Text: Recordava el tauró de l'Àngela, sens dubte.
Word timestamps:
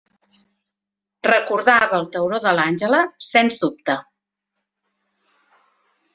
Recordava 1.27 1.97
el 2.03 2.07
tauró 2.15 2.39
de 2.47 2.55
l'Àngela, 2.61 3.03
sens 3.29 3.59
dubte. 3.67 4.01